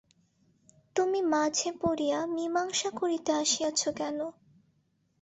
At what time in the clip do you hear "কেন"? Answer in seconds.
3.97-4.17